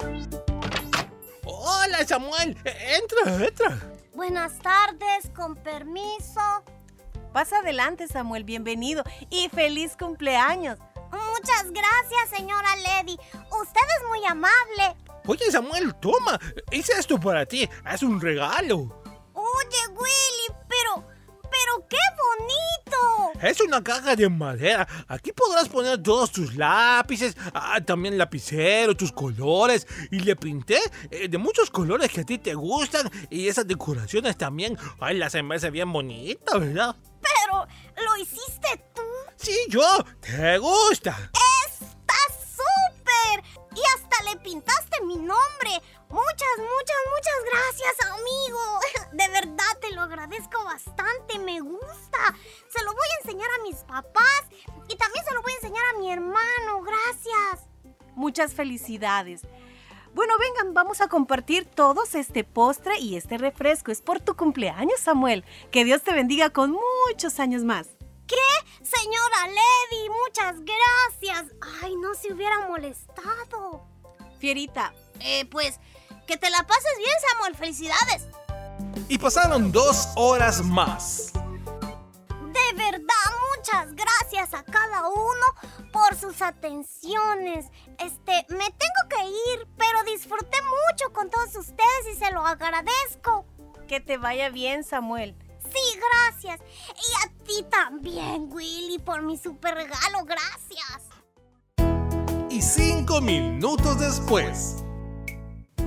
Hola, 1.44 2.04
Samuel. 2.08 2.58
E- 2.66 2.96
Entra, 2.96 3.46
entra. 3.46 3.80
Buenas 4.16 4.58
tardes, 4.58 5.30
con 5.36 5.56
permiso. 5.56 6.42
Pasa 7.32 7.60
adelante, 7.60 8.08
Samuel, 8.08 8.44
bienvenido. 8.44 9.04
Y 9.30 9.48
feliz 9.50 9.96
cumpleaños. 9.96 10.80
Muchas 11.12 11.72
gracias, 11.72 12.30
señora 12.36 12.76
Lady. 12.78 13.16
Usted 13.62 13.82
es 14.00 14.08
muy 14.08 14.26
amable. 14.26 14.96
Oye, 15.28 15.52
Samuel, 15.52 15.94
toma. 15.96 16.40
Hice 16.72 16.94
esto 16.98 17.20
para 17.20 17.46
ti. 17.46 17.70
Es 17.94 18.02
un 18.02 18.20
regalo. 18.20 18.99
Qué 21.88 21.98
bonito! 22.18 23.40
Es 23.42 23.62
una 23.62 23.82
caja 23.84 24.16
de 24.16 24.28
madera. 24.28 24.88
Aquí 25.08 25.32
podrás 25.32 25.70
poner 25.70 26.02
todos 26.04 26.32
tus 26.32 26.56
lápices, 26.56 27.38
ah, 27.54 27.80
también 27.86 28.18
lapicero, 28.18 28.96
tus 28.96 29.12
colores. 29.12 29.88
Y 30.12 30.20
le 30.20 30.36
pinté 30.36 30.80
eh, 31.10 31.28
de 31.28 31.38
muchos 31.38 31.70
colores 31.70 32.12
que 32.12 32.22
a 32.22 32.26
ti 32.26 32.38
te 32.38 32.54
gustan. 32.54 33.10
Y 33.30 33.48
esas 33.48 33.68
decoraciones 33.68 34.38
también. 34.38 34.78
Ay, 35.00 35.18
las 35.18 35.32
se 35.32 35.44
me 35.44 35.56
hace 35.56 35.70
bien 35.70 35.92
bonita, 35.92 36.58
¿verdad? 36.58 36.96
Pero, 37.22 37.66
¿lo 38.06 38.18
hiciste 38.18 38.84
tú? 38.94 39.02
Sí, 39.38 39.56
yo. 39.70 40.04
¿Te 40.20 40.58
gusta? 40.58 41.32
¡Está 41.72 42.16
súper! 42.44 43.44
Y 43.76 43.80
hasta 43.96 44.24
le 44.30 44.40
pintaste 44.42 45.02
mi 45.06 45.16
nombre. 45.16 45.82
Muchas, 46.10 46.58
muchas, 46.58 46.98
muchas 47.14 47.40
gracias, 47.46 48.12
amigo. 48.12 48.80
De 49.14 49.28
verdad 49.28 49.78
te 49.80 49.92
lo 49.92 50.02
agradezco 50.02 50.64
bastante, 50.64 51.38
me 51.38 51.60
gusta. 51.60 52.36
Se 52.68 52.84
lo 52.84 52.92
voy 52.94 53.08
a 53.14 53.22
enseñar 53.22 53.50
a 53.60 53.64
mis 53.64 53.78
papás 53.84 54.44
y 54.88 54.96
también 54.96 55.24
se 55.24 55.34
lo 55.34 55.44
voy 55.44 55.52
a 55.52 55.56
enseñar 55.56 55.84
a 55.94 56.00
mi 56.00 56.12
hermano, 56.12 56.82
gracias. 56.82 57.68
Muchas 58.16 58.56
felicidades. 58.56 59.44
Bueno, 60.16 60.34
vengan, 60.40 60.74
vamos 60.74 61.02
a 61.02 61.08
compartir 61.08 61.66
todos 61.66 62.16
este 62.16 62.44
postre 62.44 62.98
y 62.98 63.16
este 63.16 63.38
refresco. 63.38 63.92
Es 63.92 64.02
por 64.02 64.20
tu 64.20 64.36
cumpleaños, 64.36 65.00
Samuel. 65.00 65.46
Que 65.72 65.86
Dios 65.86 66.02
te 66.02 66.14
bendiga 66.14 66.50
con 66.50 66.76
muchos 67.08 67.40
años 67.40 67.64
más. 67.64 67.88
¿Qué? 68.26 68.36
Señora 68.84 69.48
Lady, 69.48 70.10
muchas 70.10 70.56
gracias. 70.62 71.54
Ay, 71.84 71.96
no 71.98 72.16
se 72.16 72.34
hubiera 72.34 72.68
molestado. 72.68 73.88
Fierita, 74.40 74.94
eh, 75.20 75.46
pues 75.46 75.80
que 76.30 76.38
te 76.38 76.52
la 76.52 76.62
pases 76.62 76.94
bien, 77.00 77.12
Samuel. 77.28 77.56
Felicidades. 77.56 78.28
Y 79.08 79.18
pasaron 79.18 79.72
dos 79.72 80.10
horas 80.16 80.64
más. 80.64 81.34
De 81.34 82.76
verdad, 82.76 83.30
muchas 83.58 83.96
gracias 83.96 84.54
a 84.54 84.64
cada 84.64 85.08
uno 85.08 85.90
por 85.92 86.16
sus 86.16 86.44
atenciones. 86.44 87.66
Este, 87.98 88.46
me 88.50 88.70
tengo 88.70 89.02
que 89.10 89.26
ir, 89.26 89.68
pero 89.76 90.04
disfruté 90.04 90.58
mucho 90.62 91.12
con 91.14 91.32
todos 91.32 91.56
ustedes 91.56 92.14
y 92.14 92.16
se 92.16 92.32
lo 92.32 92.46
agradezco. 92.46 93.48
Que 93.88 94.00
te 94.00 94.18
vaya 94.18 94.50
bien, 94.50 94.84
Samuel. 94.84 95.36
Sí, 95.64 96.00
gracias. 96.00 96.60
Y 96.90 97.26
a 97.26 97.44
ti 97.44 97.66
también, 97.72 98.50
Willy, 98.52 99.00
por 99.00 99.24
mi 99.24 99.36
super 99.36 99.74
regalo. 99.74 100.26
Gracias. 100.26 101.02
Y 102.52 102.62
cinco 102.62 103.20
minutos 103.20 104.00
después. 104.00 104.84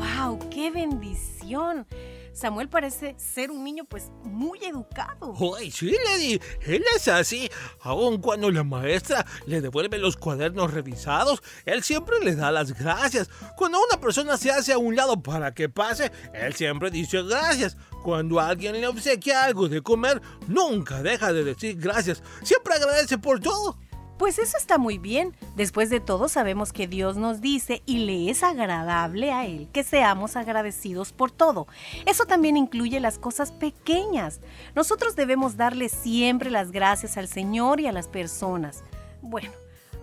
¡Wow! 0.02 0.38
¡Qué 0.50 0.70
bendición! 0.70 1.86
Samuel 2.32 2.68
parece 2.68 3.14
ser 3.18 3.50
un 3.50 3.62
niño 3.62 3.84
pues 3.84 4.10
muy 4.24 4.58
educado. 4.64 5.34
Ay, 5.56 5.70
sí, 5.70 5.94
Lady, 6.04 6.40
él 6.62 6.82
es 6.96 7.06
así. 7.06 7.48
Aun 7.82 8.20
cuando 8.20 8.50
la 8.50 8.64
maestra 8.64 9.24
le 9.46 9.60
devuelve 9.60 9.98
los 9.98 10.16
cuadernos 10.16 10.72
revisados, 10.72 11.42
él 11.66 11.82
siempre 11.84 12.18
le 12.20 12.34
da 12.34 12.50
las 12.50 12.72
gracias. 12.72 13.28
Cuando 13.56 13.78
una 13.78 14.00
persona 14.00 14.36
se 14.38 14.50
hace 14.50 14.72
a 14.72 14.78
un 14.78 14.96
lado 14.96 15.22
para 15.22 15.52
que 15.52 15.68
pase, 15.68 16.10
él 16.32 16.54
siempre 16.54 16.90
dice 16.90 17.22
gracias. 17.22 17.76
Cuando 18.02 18.40
alguien 18.40 18.80
le 18.80 18.88
obsequia 18.88 19.44
algo 19.44 19.68
de 19.68 19.82
comer, 19.82 20.20
nunca 20.48 21.02
deja 21.02 21.32
de 21.32 21.44
decir 21.44 21.76
gracias. 21.78 22.22
Siempre 22.42 22.74
agradece 22.74 23.18
por 23.18 23.38
todo. 23.40 23.78
Pues 24.22 24.38
eso 24.38 24.56
está 24.56 24.78
muy 24.78 24.98
bien. 24.98 25.36
Después 25.56 25.90
de 25.90 25.98
todo 25.98 26.28
sabemos 26.28 26.72
que 26.72 26.86
Dios 26.86 27.16
nos 27.16 27.40
dice 27.40 27.82
y 27.86 28.04
le 28.04 28.30
es 28.30 28.44
agradable 28.44 29.32
a 29.32 29.46
Él 29.46 29.68
que 29.72 29.82
seamos 29.82 30.36
agradecidos 30.36 31.12
por 31.12 31.32
todo. 31.32 31.66
Eso 32.06 32.24
también 32.24 32.56
incluye 32.56 33.00
las 33.00 33.18
cosas 33.18 33.50
pequeñas. 33.50 34.38
Nosotros 34.76 35.16
debemos 35.16 35.56
darle 35.56 35.88
siempre 35.88 36.52
las 36.52 36.70
gracias 36.70 37.16
al 37.16 37.26
Señor 37.26 37.80
y 37.80 37.88
a 37.88 37.92
las 37.92 38.06
personas. 38.06 38.84
Bueno, 39.22 39.50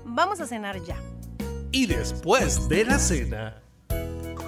vamos 0.03 0.41
a 0.41 0.47
cenar 0.47 0.83
ya. 0.83 0.97
Y 1.71 1.85
después 1.85 2.67
de 2.67 2.83
la 2.83 2.99
cena... 2.99 3.63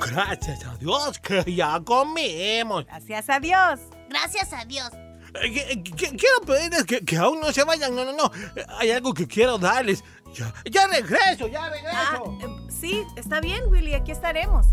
Gracias 0.06 0.66
a 0.66 0.76
Dios 0.76 1.18
que 1.20 1.56
ya 1.56 1.80
comimos. 1.80 2.86
Gracias 2.88 3.30
a 3.30 3.40
Dios. 3.40 3.80
Gracias 4.10 4.52
a 4.52 4.66
Dios. 4.66 4.92
Quiero 5.34 6.42
pedirles 6.46 6.86
que, 6.86 7.04
que, 7.06 7.18
aún 7.18 7.40
no 7.40 7.52
se 7.52 7.64
vayan. 7.64 7.96
No, 7.96 8.06
no, 8.06 8.14
no. 8.14 8.32
Hay 8.80 8.92
algo 8.92 9.14
que 9.14 9.28
quiero 9.28 9.58
darles. 9.58 10.04
Ya, 10.34 10.54
ya 10.70 10.88
regreso, 10.88 11.48
ya 11.48 11.70
regreso. 11.70 11.98
Ah, 11.98 12.22
eh, 12.42 12.72
sí, 12.72 13.06
está 13.18 13.42
bien, 13.42 13.64
Willy. 13.68 13.94
Aquí 13.94 14.12
estaremos. 14.12 14.66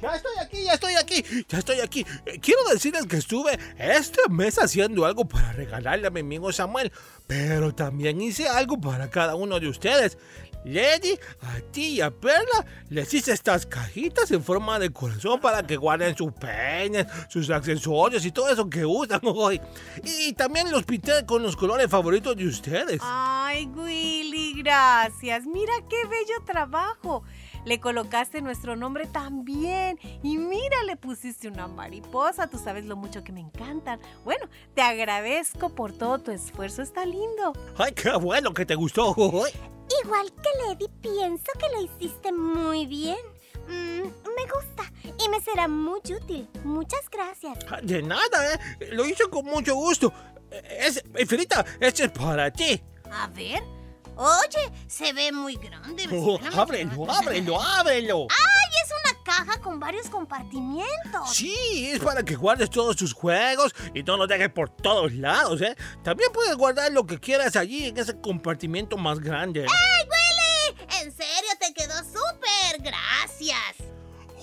Ya 0.00 0.14
estoy 0.14 0.32
aquí, 0.38 0.64
ya 0.64 0.74
estoy 0.74 0.94
aquí, 0.94 1.24
ya 1.48 1.58
estoy 1.58 1.80
aquí. 1.80 2.06
Eh, 2.26 2.38
quiero 2.38 2.60
decirles 2.70 3.06
que 3.06 3.16
estuve 3.16 3.58
este 3.78 4.20
mes 4.28 4.58
haciendo 4.58 5.06
algo 5.06 5.24
para 5.24 5.52
regalarle 5.52 6.06
a 6.06 6.10
mi 6.10 6.20
amigo 6.20 6.52
Samuel, 6.52 6.92
pero 7.26 7.74
también 7.74 8.20
hice 8.20 8.46
algo 8.46 8.78
para 8.78 9.08
cada 9.08 9.36
uno 9.36 9.58
de 9.58 9.68
ustedes. 9.68 10.18
Lady, 10.66 11.16
a 11.42 11.60
ti 11.70 11.90
y 11.90 12.00
a 12.00 12.10
Perla 12.10 12.66
les 12.90 13.14
hice 13.14 13.32
estas 13.32 13.66
cajitas 13.66 14.32
en 14.32 14.42
forma 14.42 14.80
de 14.80 14.90
corazón 14.90 15.40
para 15.40 15.64
que 15.64 15.76
guarden 15.76 16.16
sus 16.16 16.32
peines, 16.32 17.06
sus 17.28 17.50
accesorios 17.50 18.26
y 18.26 18.32
todo 18.32 18.48
eso 18.48 18.68
que 18.68 18.84
usan 18.84 19.20
hoy. 19.24 19.60
Y 20.02 20.32
también 20.32 20.72
los 20.72 20.82
pinté 20.82 21.24
con 21.24 21.44
los 21.44 21.54
colores 21.54 21.88
favoritos 21.88 22.36
de 22.36 22.48
ustedes. 22.48 23.00
Ay, 23.04 23.66
Willy, 23.66 24.60
gracias. 24.60 25.46
Mira 25.46 25.72
qué 25.88 26.04
bello 26.08 26.44
trabajo. 26.44 27.22
Le 27.66 27.80
colocaste 27.80 28.40
nuestro 28.40 28.76
nombre 28.76 29.06
también. 29.06 29.98
Y 30.22 30.38
mira, 30.38 30.84
le 30.84 30.96
pusiste 30.96 31.48
una 31.48 31.66
mariposa. 31.66 32.48
Tú 32.48 32.58
sabes 32.58 32.84
lo 32.84 32.96
mucho 32.96 33.24
que 33.24 33.32
me 33.32 33.40
encantan. 33.40 34.00
Bueno, 34.24 34.48
te 34.74 34.82
agradezco 34.82 35.70
por 35.70 35.92
todo 35.92 36.20
tu 36.20 36.30
esfuerzo. 36.30 36.80
Está 36.80 37.04
lindo. 37.04 37.52
Ay, 37.76 37.92
qué 37.92 38.12
bueno 38.12 38.54
que 38.54 38.64
te 38.64 38.76
gustó. 38.76 39.10
Igual 39.18 40.32
que 40.32 40.64
Lady, 40.64 40.88
pienso 41.00 41.52
que 41.58 41.68
lo 41.74 41.82
hiciste 41.82 42.32
muy 42.32 42.86
bien. 42.86 43.18
Mm, 43.66 44.02
me 44.02 44.52
gusta 44.54 44.92
y 45.24 45.28
me 45.28 45.40
será 45.40 45.66
muy 45.66 45.98
útil. 45.98 46.48
Muchas 46.62 47.10
gracias. 47.10 47.58
De 47.82 48.00
nada, 48.00 48.54
¿eh? 48.54 48.58
Lo 48.92 49.04
hice 49.04 49.24
con 49.28 49.44
mucho 49.44 49.74
gusto. 49.74 50.12
Es, 50.50 51.02
Felita, 51.26 51.64
este 51.80 52.04
es 52.04 52.10
para 52.12 52.48
ti. 52.52 52.80
A 53.10 53.26
ver. 53.28 53.75
Oye, 54.16 54.72
se 54.86 55.12
ve 55.12 55.30
muy 55.30 55.56
grande. 55.56 56.06
Oh, 56.10 56.38
ábrelo, 56.56 57.10
ábrelo, 57.10 57.60
ábrelo. 57.60 58.26
¡Ay, 58.30 58.70
es 58.82 58.90
una 58.90 59.22
caja 59.22 59.60
con 59.60 59.78
varios 59.78 60.08
compartimientos! 60.08 61.30
Sí, 61.32 61.90
es 61.92 62.00
para 62.00 62.22
que 62.22 62.34
guardes 62.34 62.70
todos 62.70 62.96
tus 62.96 63.12
juegos 63.12 63.74
y 63.94 64.02
no 64.02 64.16
los 64.16 64.26
dejes 64.26 64.50
por 64.50 64.70
todos 64.70 65.12
lados, 65.12 65.60
¿eh? 65.60 65.76
También 66.02 66.30
puedes 66.32 66.56
guardar 66.56 66.92
lo 66.92 67.04
que 67.04 67.20
quieras 67.20 67.56
allí 67.56 67.86
en 67.86 67.98
ese 67.98 68.18
compartimiento 68.20 68.96
más 68.96 69.20
grande. 69.20 69.62
¡Ey, 69.62 70.08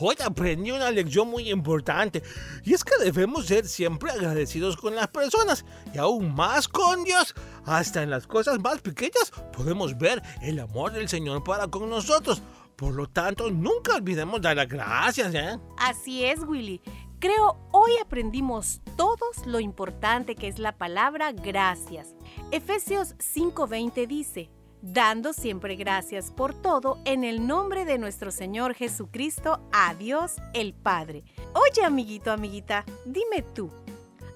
Hoy 0.05 0.17
aprendí 0.21 0.69
una 0.69 0.91
lección 0.91 1.29
muy 1.29 1.49
importante 1.49 2.21
y 2.65 2.73
es 2.73 2.83
que 2.83 2.91
debemos 3.01 3.45
ser 3.45 3.65
siempre 3.65 4.11
agradecidos 4.11 4.75
con 4.75 4.95
las 4.95 5.07
personas 5.07 5.63
y 5.93 5.97
aún 5.97 6.35
más 6.35 6.67
con 6.67 7.05
Dios. 7.05 7.33
Hasta 7.65 8.03
en 8.03 8.09
las 8.09 8.27
cosas 8.27 8.59
más 8.59 8.81
pequeñas 8.81 9.31
podemos 9.55 9.97
ver 9.97 10.21
el 10.41 10.59
amor 10.59 10.91
del 10.91 11.07
Señor 11.07 11.41
para 11.45 11.69
con 11.69 11.89
nosotros. 11.89 12.41
Por 12.75 12.95
lo 12.95 13.07
tanto, 13.07 13.49
nunca 13.49 13.95
olvidemos 13.95 14.41
dar 14.41 14.57
las 14.57 14.67
gracias, 14.67 15.33
¿eh? 15.35 15.57
Así 15.77 16.25
es, 16.25 16.41
Willy. 16.41 16.81
Creo 17.19 17.69
hoy 17.71 17.91
aprendimos 18.01 18.81
todos 18.97 19.45
lo 19.45 19.61
importante 19.61 20.35
que 20.35 20.49
es 20.49 20.59
la 20.59 20.77
palabra 20.77 21.31
gracias. 21.31 22.09
Efesios 22.51 23.15
5:20 23.19 24.05
dice, 24.05 24.51
dando 24.83 25.31
siempre 25.31 25.77
gracias 25.77 26.29
por 26.29 26.53
todo 26.53 26.99
en 27.05 27.23
el 27.23 27.47
nombre 27.47 27.85
de 27.85 27.97
nuestro 27.97 28.31
Señor 28.31 28.73
Jesucristo, 28.73 29.61
a 29.71 29.95
Dios 29.95 30.35
el 30.53 30.73
Padre. 30.73 31.23
Oye, 31.53 31.85
amiguito, 31.85 32.31
amiguita, 32.31 32.83
dime 33.05 33.43
tú, 33.55 33.71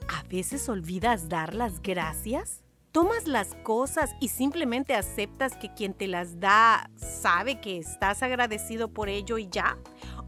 ¿a 0.07 0.23
veces 0.29 0.69
olvidas 0.69 1.27
dar 1.27 1.53
las 1.53 1.81
gracias? 1.81 2.63
¿Tomas 2.93 3.27
las 3.27 3.55
cosas 3.55 4.15
y 4.21 4.29
simplemente 4.29 4.95
aceptas 4.95 5.57
que 5.57 5.73
quien 5.73 5.93
te 5.93 6.07
las 6.07 6.39
da 6.39 6.89
sabe 6.95 7.59
que 7.59 7.77
estás 7.77 8.23
agradecido 8.23 8.87
por 8.87 9.09
ello 9.09 9.37
y 9.37 9.49
ya? 9.49 9.77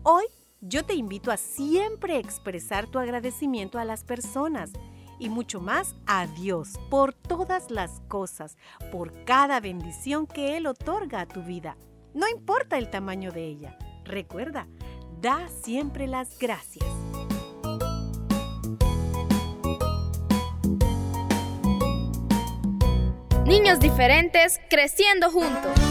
Hoy 0.04 0.26
yo 0.60 0.84
te 0.84 0.96
invito 0.96 1.32
a 1.32 1.38
siempre 1.38 2.18
expresar 2.18 2.88
tu 2.88 3.00
agradecimiento 3.00 3.80
a 3.80 3.86
las 3.86 4.04
personas 4.04 4.72
y 5.20 5.30
mucho 5.30 5.60
más 5.60 5.96
a 6.08 6.26
Dios 6.26 6.80
por 6.90 7.14
todas 7.14 7.70
las 7.70 8.02
cosas, 8.08 8.58
por 8.92 9.26
cada 9.26 9.60
bendición 9.60 10.26
que 10.26 10.58
Él 10.58 10.66
otorga 10.66 11.22
a 11.22 11.28
tu 11.28 11.44
vida. 11.44 11.78
No 12.14 12.28
importa 12.28 12.78
el 12.78 12.90
tamaño 12.90 13.32
de 13.32 13.46
ella. 13.46 13.78
Recuerda, 14.06 14.68
da 15.22 15.48
siempre 15.62 16.08
las 16.08 16.40
gracias. 16.40 16.86
Niños 23.46 23.80
diferentes 23.80 24.60
creciendo 24.70 25.32
juntos. 25.32 25.89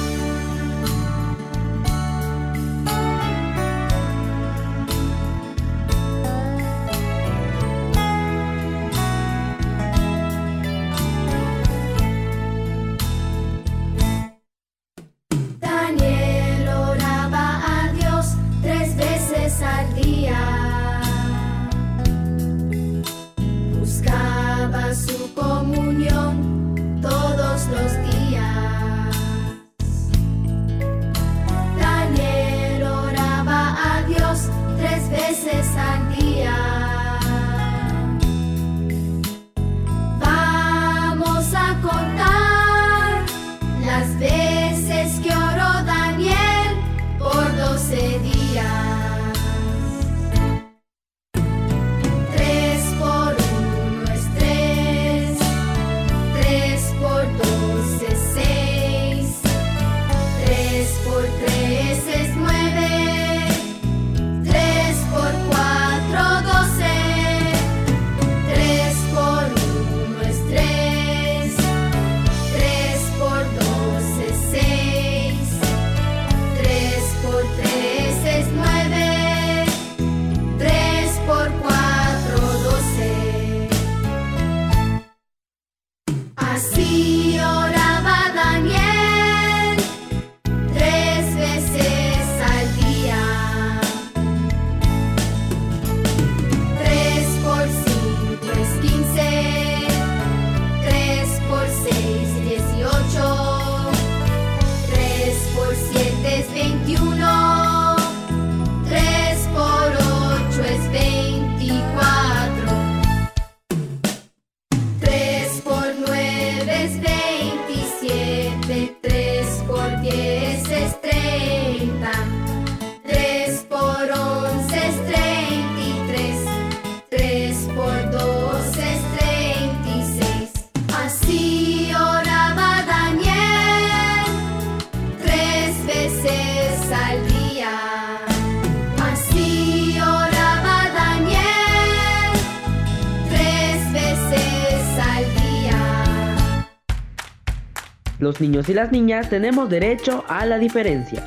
Los 148.18 148.40
niños 148.40 148.68
y 148.68 148.74
las 148.74 148.90
niñas 148.90 149.30
tenemos 149.30 149.68
derecho 149.68 150.24
a 150.26 150.44
la 150.44 150.58
diferencia. 150.58 151.24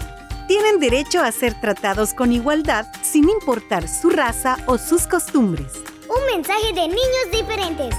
Tienen 0.47 0.77
derecho 0.79 1.23
a 1.23 1.31
ser 1.31 1.53
tratados 1.61 2.13
con 2.13 2.33
igualdad 2.33 2.85
sin 3.01 3.29
importar 3.29 3.87
su 3.87 4.09
raza 4.09 4.57
o 4.65 4.77
sus 4.77 5.07
costumbres. 5.07 5.71
Un 6.09 6.35
mensaje 6.35 6.73
de 6.73 6.89
niños 6.89 7.31
diferentes. 7.31 7.95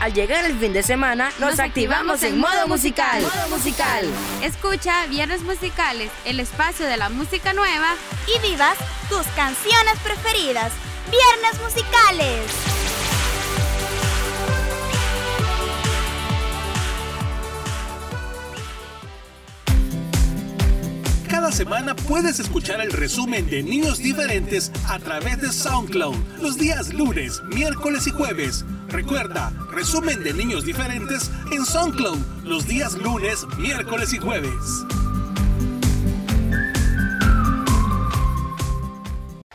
Al 0.00 0.14
llegar 0.14 0.44
el 0.44 0.56
fin 0.56 0.72
de 0.72 0.84
semana, 0.84 1.32
nos, 1.40 1.58
activamos, 1.58 2.22
en, 2.22 2.34
en 2.34 2.38
modo 2.38 2.68
musical. 2.68 3.20
Modo 3.20 3.56
musical. 3.56 4.06
Escucha 4.44 5.06
Viernes 5.06 5.42
Musicales, 5.42 6.12
el 6.24 6.38
espacio 6.38 6.86
de 6.86 6.96
la 6.96 7.08
música 7.08 7.52
nueva. 7.52 7.96
Y 8.32 8.48
vivas 8.48 8.78
tus 9.08 9.26
canciones 9.34 9.98
preferidas. 10.04 10.70
Viernes 11.10 11.60
Musicales. 11.60 12.77
cada 21.48 21.56
semana 21.56 21.96
puedes 21.96 22.40
escuchar 22.40 22.82
el 22.82 22.92
resumen 22.92 23.48
de 23.48 23.62
Niños 23.62 24.00
Diferentes 24.00 24.70
a 24.86 24.98
través 24.98 25.40
de 25.40 25.50
SoundCloud 25.50 26.14
los 26.42 26.58
días 26.58 26.92
lunes, 26.92 27.42
miércoles 27.44 28.06
y 28.06 28.10
jueves. 28.10 28.66
Recuerda, 28.88 29.50
resumen 29.70 30.22
de 30.22 30.34
Niños 30.34 30.66
Diferentes 30.66 31.30
en 31.50 31.64
SoundCloud 31.64 32.18
los 32.44 32.66
días 32.66 32.92
lunes, 32.98 33.46
miércoles 33.56 34.12
y 34.12 34.18
jueves. 34.18 34.52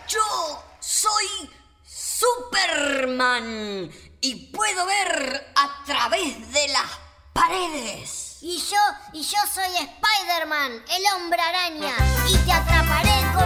Yo 0.08 0.64
soy 0.80 1.28
Superman 1.84 3.92
y 4.20 4.48
puedo 4.48 4.88
ver 4.88 5.46
a 5.56 5.84
través 5.86 6.54
de 6.54 6.68
las 6.70 6.90
paredes. 7.34 8.23
Y 8.46 8.58
yo, 8.58 8.78
y 9.14 9.22
yo 9.22 9.38
soy 9.54 9.72
Spider-Man, 9.74 10.84
el 10.90 11.04
hombre 11.16 11.42
araña, 11.42 11.96
y 12.28 12.36
te 12.40 12.52
atraparé 12.52 13.34
con 13.34 13.43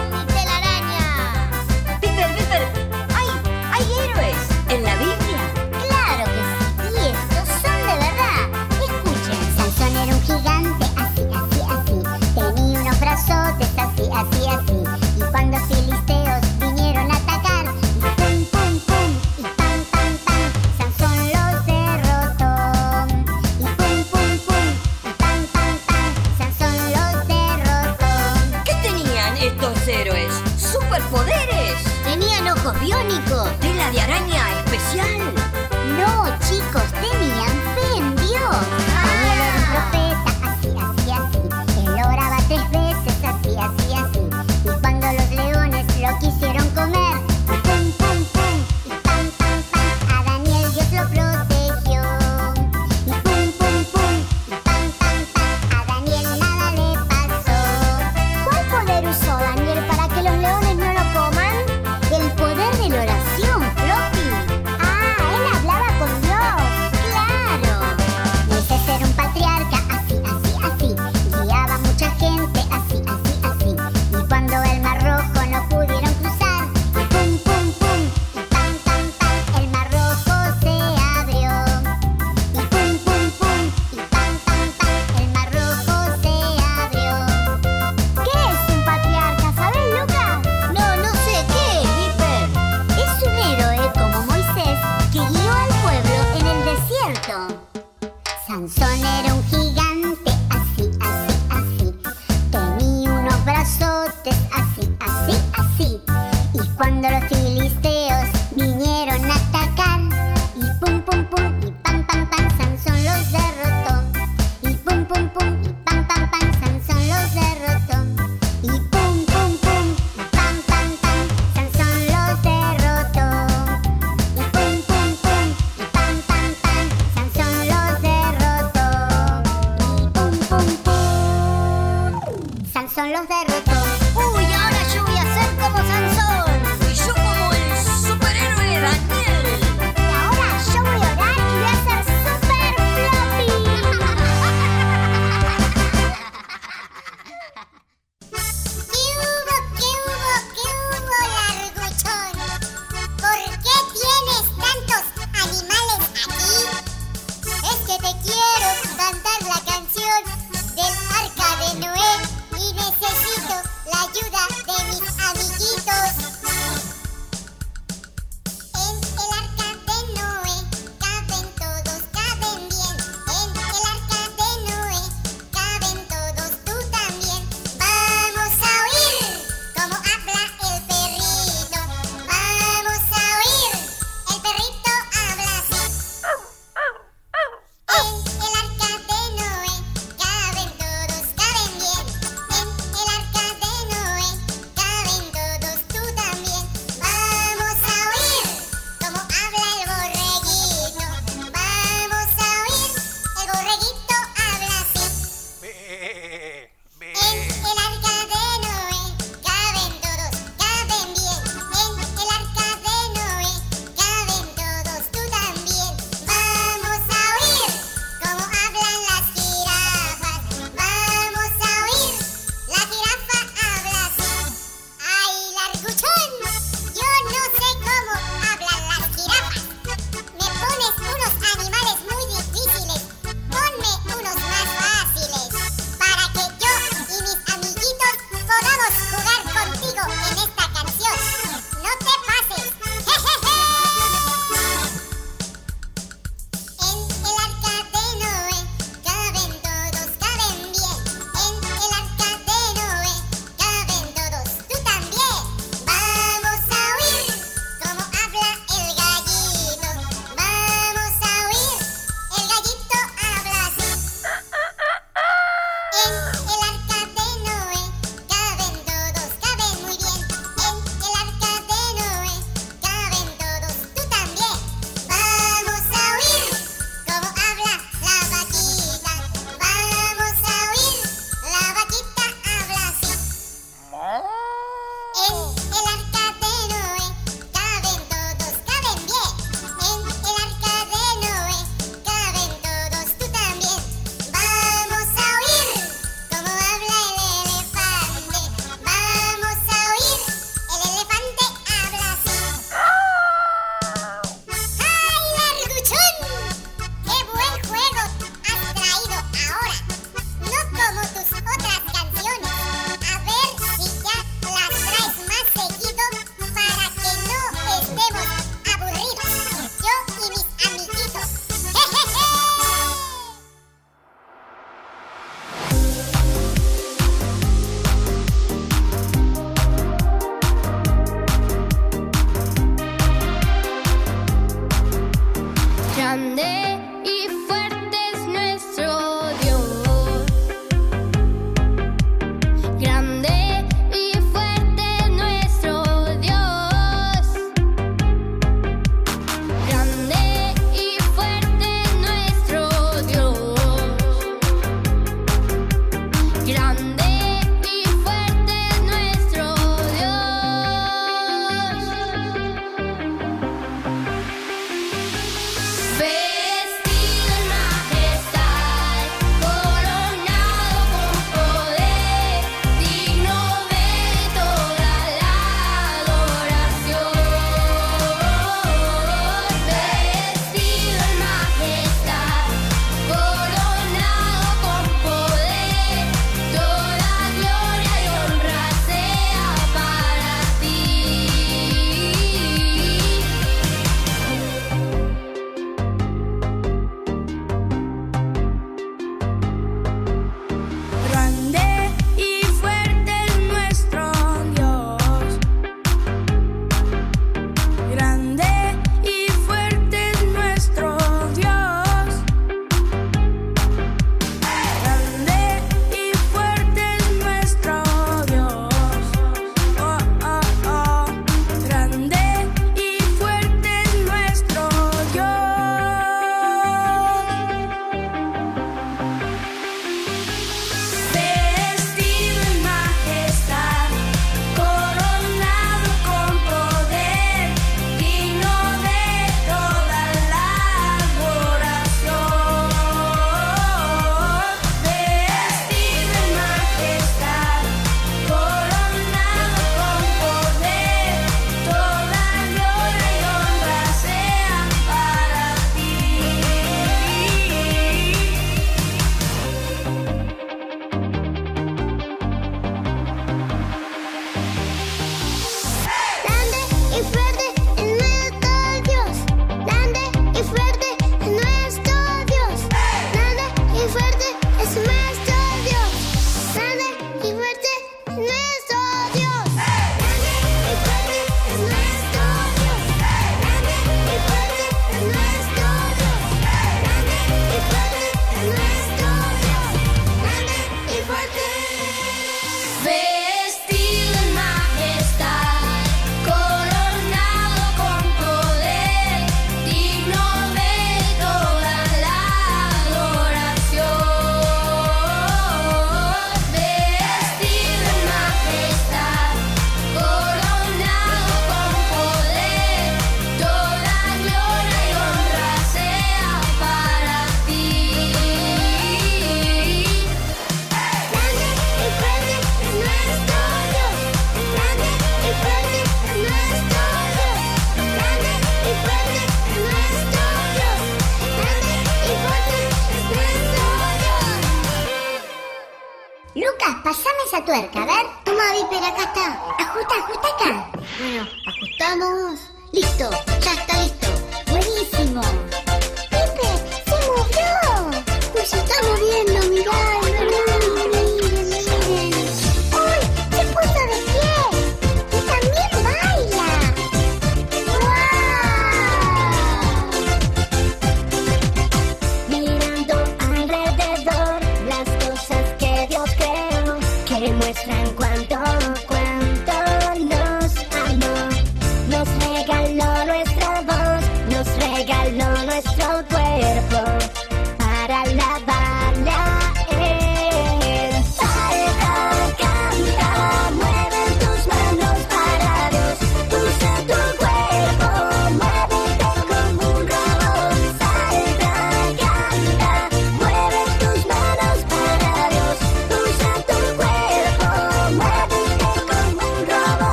Bueno, 540.98 541.28
ajustamos. 541.46 542.40
Listo, 542.72 543.10
ya 543.40 543.52
está 543.52 543.82
listo. 543.82 544.06
Buenísimo. 544.50 545.47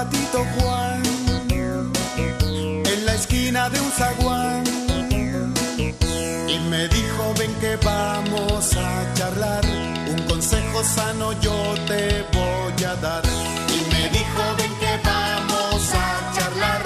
Patito 0.00 0.42
Juan 0.56 1.02
en 2.92 3.06
la 3.06 3.14
esquina 3.14 3.68
de 3.68 3.80
un 3.80 3.90
zaguán. 3.90 4.64
Y 6.54 6.58
me 6.70 6.88
dijo, 6.88 7.22
ven 7.38 7.54
que 7.60 7.76
vamos 7.84 8.76
a 8.76 9.14
charlar. 9.14 9.62
Un 10.12 10.20
consejo 10.26 10.82
sano 10.84 11.32
yo 11.40 11.74
te 11.86 12.24
voy 12.32 12.84
a 12.84 12.94
dar. 12.96 13.24
Y 13.76 13.78
me 13.92 14.02
dijo, 14.16 14.42
ven 14.58 14.74
que 14.82 14.92
vamos 15.04 15.82
a 16.04 16.06
charlar. 16.34 16.82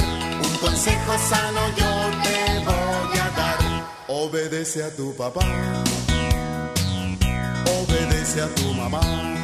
Un 0.49 0.57
consejo 0.59 1.13
sano 1.31 1.63
yo 1.81 1.93
te 2.25 2.39
voy 2.69 3.19
a 3.27 3.29
dar. 3.41 3.59
Obedece 4.09 4.83
a 4.83 4.91
tu 4.91 5.15
papá. 5.15 5.47
Obedece 7.79 8.43
a 8.43 8.49
tu 8.57 8.75
mamá. 8.75 9.44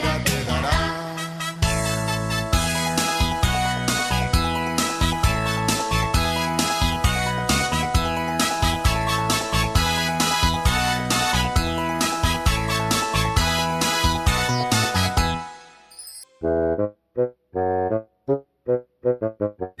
Thank 19.41 19.55
you. 19.59 19.80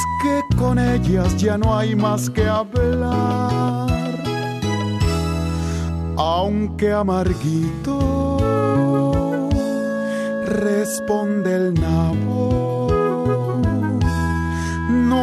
con 0.61 0.77
ellas 0.77 1.35
ya 1.37 1.57
no 1.57 1.75
hay 1.75 1.95
más 1.95 2.29
que 2.29 2.47
hablar. 2.47 3.89
Aunque 6.17 6.91
amarguito 6.91 8.37
responde 10.45 11.55
el 11.55 11.73
nabo, 11.73 12.70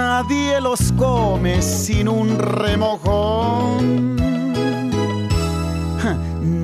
Nadie 0.00 0.60
los 0.60 0.92
come 0.92 1.60
sin 1.60 2.08
un 2.08 2.38
remojón. 2.38 4.16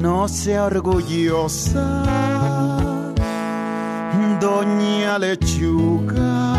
No 0.03 0.29
sea 0.29 0.67
orgullosa, 0.67 2.05
doña 4.41 5.19
lechuga. 5.19 6.55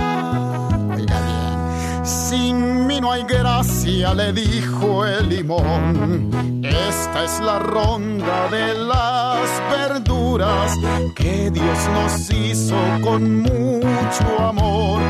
Sin 2.03 2.87
mí 2.87 2.99
no 2.99 3.13
hay 3.13 3.23
gracia, 3.23 4.13
le 4.13 4.33
dijo 4.33 5.05
el 5.05 5.29
limón. 5.29 6.29
Esta 6.61 7.23
es 7.23 7.39
la 7.39 7.59
ronda 7.59 8.49
de 8.49 8.73
las 8.73 9.47
verduras 9.71 10.77
que 11.15 11.49
Dios 11.51 11.79
nos 11.93 12.29
hizo 12.31 12.75
con 13.01 13.43
mucho 13.43 14.25
amor. 14.39 15.01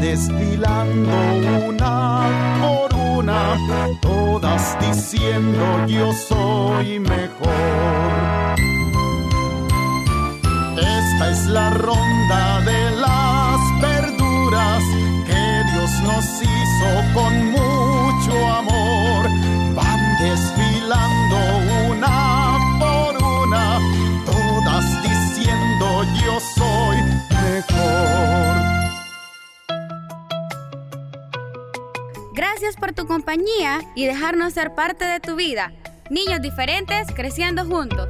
Desfilando 0.00 1.10
una 1.68 2.58
por 2.60 2.94
una, 2.94 3.56
todas 4.00 4.76
diciendo 4.80 5.86
yo 5.86 6.10
soy 6.14 6.98
mejor. 7.00 7.50
Esta 10.78 11.30
es 11.30 11.46
la 11.46 11.70
ronda 11.70 12.60
de 12.62 12.90
las 12.96 13.60
verduras 13.82 14.82
que 15.26 15.62
Dios 15.70 15.90
nos 16.02 16.24
hizo 16.42 17.09
Gracias 32.40 32.74
por 32.76 32.94
tu 32.94 33.06
compañía 33.06 33.82
y 33.94 34.06
dejarnos 34.06 34.54
ser 34.54 34.74
parte 34.74 35.04
de 35.04 35.20
tu 35.20 35.36
vida. 35.36 35.74
Niños 36.08 36.40
diferentes 36.40 37.06
creciendo 37.14 37.66
juntos. 37.66 38.08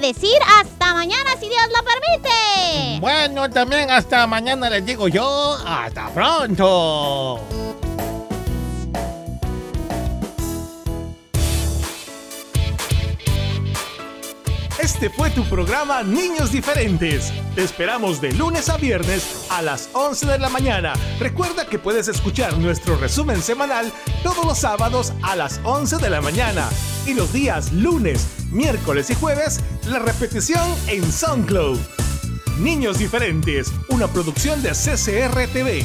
De 0.00 0.08
decir 0.08 0.38
hasta 0.60 0.94
mañana 0.94 1.30
si 1.40 1.48
Dios 1.48 1.62
lo 1.76 1.84
permite. 1.84 3.00
Bueno, 3.00 3.50
también 3.50 3.90
hasta 3.90 4.26
mañana 4.26 4.70
les 4.70 4.84
digo 4.84 5.08
yo, 5.08 5.58
hasta 5.66 6.08
pronto. 6.10 7.40
Este 14.78 15.10
fue 15.10 15.30
tu 15.30 15.44
programa 15.44 16.04
Niños 16.04 16.52
Diferentes. 16.52 17.32
Te 17.56 17.64
esperamos 17.64 18.20
de 18.20 18.32
lunes 18.32 18.68
a 18.68 18.76
viernes 18.76 19.46
a 19.50 19.62
las 19.62 19.88
11 19.92 20.26
de 20.26 20.38
la 20.38 20.48
mañana. 20.48 20.92
Recuerda 21.18 21.66
que 21.66 21.80
puedes 21.80 22.06
escuchar 22.06 22.56
nuestro 22.58 22.96
resumen 22.96 23.42
semanal 23.42 23.92
todos 24.22 24.44
los 24.44 24.58
sábados 24.58 25.12
a 25.22 25.34
las 25.34 25.60
11 25.64 25.96
de 25.98 26.10
la 26.10 26.20
mañana 26.20 26.68
y 27.06 27.14
los 27.14 27.32
días 27.32 27.72
lunes, 27.72 28.26
miércoles 28.50 29.10
y 29.10 29.14
jueves 29.14 29.60
la 29.88 29.98
repetición 29.98 30.62
en 30.88 31.02
SoundCloud. 31.10 31.78
Niños 32.60 32.98
Diferentes, 32.98 33.72
una 33.88 34.06
producción 34.08 34.62
de 34.62 34.70
CCR 34.70 35.46
TV. 35.52 35.84